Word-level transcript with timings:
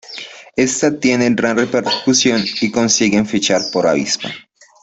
Esta 0.55 0.99
tiene 0.99 1.29
gran 1.29 1.57
repercusión 1.57 2.43
y 2.61 2.71
consiguen 2.71 3.27
fichar 3.27 3.61
por 3.71 3.85
Avispa. 3.85 4.31